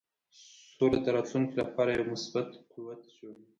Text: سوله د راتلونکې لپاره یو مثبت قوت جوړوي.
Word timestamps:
سوله 0.75 0.97
د 1.03 1.07
راتلونکې 1.15 1.55
لپاره 1.61 1.89
یو 1.91 2.09
مثبت 2.13 2.47
قوت 2.71 3.01
جوړوي. 3.17 3.45